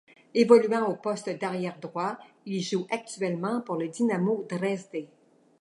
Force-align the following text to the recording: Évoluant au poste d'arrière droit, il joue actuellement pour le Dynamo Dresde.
Évoluant 0.33 0.87
au 0.87 0.95
poste 0.95 1.29
d'arrière 1.29 1.79
droit, 1.79 2.17
il 2.47 2.59
joue 2.63 2.87
actuellement 2.89 3.61
pour 3.61 3.75
le 3.75 3.87
Dynamo 3.87 4.47
Dresde. 4.49 5.07